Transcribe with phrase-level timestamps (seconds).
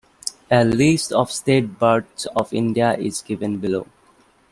[0.49, 3.85] A list of state birds of India is given below.